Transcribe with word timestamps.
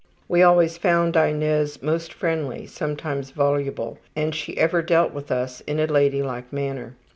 We 0.27 0.41
always 0.41 0.79
found 0.79 1.15
Inez 1.15 1.79
most 1.83 2.11
friendly, 2.11 2.65
sometimes 2.65 3.29
voluble, 3.29 3.99
and 4.15 4.33
she 4.33 4.57
ever 4.57 4.81
dealt 4.81 5.13
with 5.13 5.31
us 5.31 5.61
in 5.67 5.79
a 5.79 5.85
lady 5.85 6.23
like 6.23 6.51
manner. 6.51 6.95